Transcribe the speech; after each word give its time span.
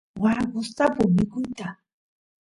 waa 0.21 0.41
gustapun 0.53 1.09
mikuyta 1.17 1.67